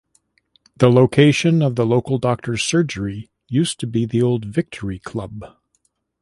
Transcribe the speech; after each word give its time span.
The 0.77 0.89
location 0.89 1.61
of 1.61 1.75
the 1.75 1.85
local 1.85 2.17
doctor's 2.17 2.63
surgery 2.63 3.29
used 3.47 3.79
to 3.81 3.85
be 3.85 4.07
the 4.07 4.19
old 4.23 4.45
Victory 4.45 4.97
Club. 4.97 5.45